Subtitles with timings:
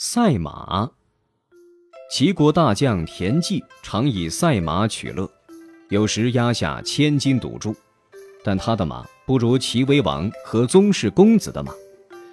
[0.00, 0.88] 赛马。
[2.08, 5.28] 齐国大将田忌常以赛马取乐，
[5.88, 7.74] 有时压下千金赌注，
[8.44, 11.72] 但他的马不如齐威王和宗室公子的马，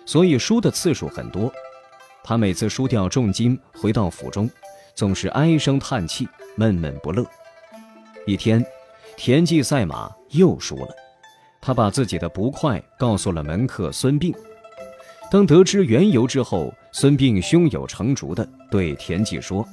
[0.05, 1.51] 所以输的次数很多。
[2.23, 4.47] 他每次输掉重金回到府中，
[4.93, 7.25] 总是唉声叹气，闷闷不乐。
[8.27, 8.63] 一天，
[9.17, 10.89] 田忌赛马又输了，
[11.59, 14.35] 他把自己的不快告诉了门客孙膑。
[15.31, 19.67] 当得知缘由之后，孙膑胸有成竹地对田忌说：“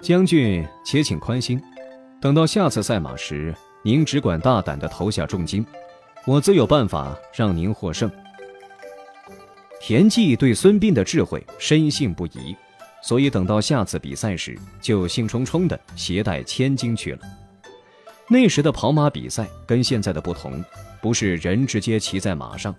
[0.00, 1.60] 将军且请宽心，
[2.20, 5.66] 等到下次赛马时，您只管大胆地投下重金，
[6.26, 8.10] 我自有办法让您获胜。”
[9.82, 12.54] 田忌对孙膑的智慧深信不疑，
[13.02, 17.18] 所以等到下次比赛时，就兴冲冲地携带千金去了。
[18.28, 20.64] 那时的跑马比赛跟现在的不同，
[21.02, 22.74] 不是人直接骑在马上。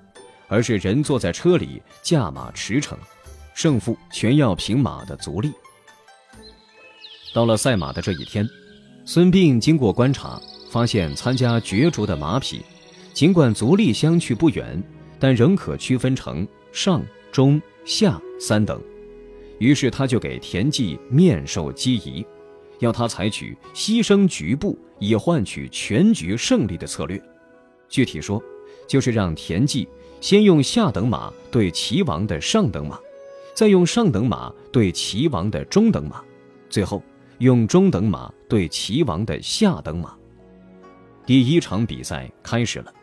[0.51, 2.93] 而是人坐在车里，驾马驰骋，
[3.53, 5.49] 胜负全要凭马的足力。
[7.33, 8.45] 到了赛马的这一天，
[9.05, 12.61] 孙膑经过观察，发现参加角逐的马匹，
[13.13, 14.83] 尽管足力相去不远，
[15.17, 18.83] 但仍可区分成上、中、下三等。
[19.57, 22.25] 于是他就给田忌面授机宜，
[22.79, 27.21] 要他采取牺牲局部以换取全局胜利的策略。
[27.87, 28.43] 具体说，
[28.85, 29.87] 就是让田忌。
[30.21, 32.97] 先用下等马对齐王的上等马，
[33.55, 36.21] 再用上等马对齐王的中等马，
[36.69, 37.03] 最后
[37.39, 40.15] 用中等马对齐王的下等马。
[41.25, 42.93] 第一场比赛开始了，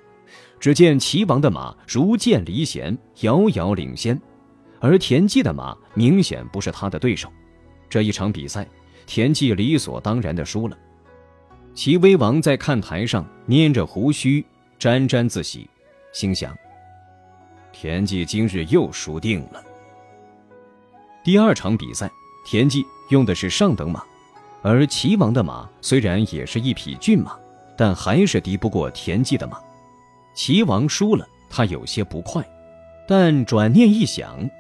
[0.61, 4.19] 只见齐王的马如箭离弦，遥遥领先，
[4.79, 7.29] 而田忌的马明显不是他的对手。
[7.91, 8.67] 这一场比赛，
[9.07, 10.79] 田忌理所当然的输了。
[11.75, 14.45] 齐威王在看台上捏着胡须，
[14.79, 15.69] 沾沾自喜，
[16.13, 16.57] 心想。
[17.81, 19.63] 田忌今日又输定了。
[21.23, 22.11] 第二场比赛，
[22.45, 24.03] 田忌用的是上等马，
[24.63, 27.39] 而齐王的马虽然也是一匹骏马，
[27.77, 29.61] 但还是敌不过田忌的马。
[30.35, 32.45] 齐王输了，他有些不快，
[33.07, 34.51] 但转念一想，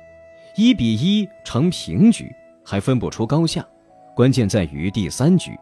[0.54, 2.32] 一比一成平局，
[2.64, 3.66] 还分不出高下，
[4.14, 5.58] 关键在于第三局。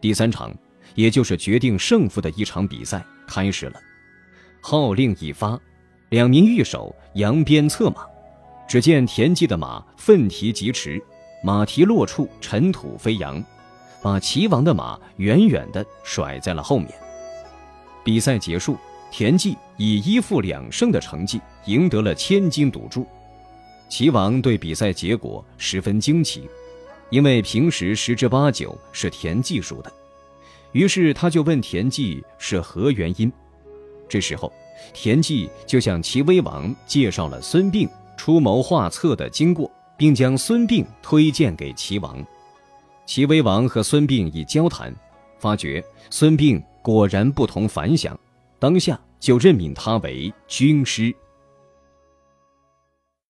[0.00, 0.52] 第三场，
[0.96, 3.80] 也就是决定胜负的一场比赛开始了，
[4.60, 5.56] 号令一发。
[6.10, 8.06] 两名御手扬鞭策马，
[8.66, 11.02] 只见田忌的马奋蹄疾驰，
[11.42, 13.44] 马蹄落处尘土飞扬，
[14.00, 16.88] 把齐王的马远远地甩在了后面。
[18.02, 18.78] 比赛结束，
[19.10, 23.06] 田忌以一负两胜的成绩赢得了千金赌注。
[23.90, 26.48] 齐王对比赛结果十分惊奇，
[27.10, 29.92] 因为平时十之八九是田忌输的，
[30.72, 33.30] 于是他就问田忌是何原因。
[34.08, 34.50] 这时候。
[34.92, 42.24] 田忌就向齐威王介绍了孙膑出谋划策的经过，并将孙膑推荐给齐王。
[43.06, 44.94] 齐威王和孙膑一交谈，
[45.38, 48.18] 发觉孙膑果然不同凡响，
[48.58, 51.14] 当下就任命他为军师。